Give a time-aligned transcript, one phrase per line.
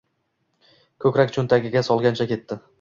[1.07, 2.63] Koʻkrak choʻntagiga solgancha ketdi.